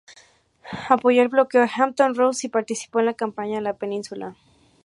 [0.89, 4.35] Apoyó el bloqueo de Hampton Roads y participó en la Campaña de la Península.